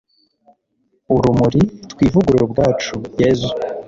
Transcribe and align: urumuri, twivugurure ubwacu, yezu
urumuri, 1.13 1.61
twivugurure 1.91 2.39
ubwacu, 2.45 2.95
yezu 3.21 3.49